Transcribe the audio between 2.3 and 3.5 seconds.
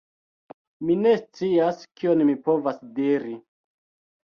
mi povas diri.